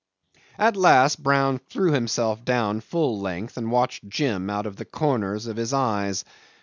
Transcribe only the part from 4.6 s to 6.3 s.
of the corners of his eyes.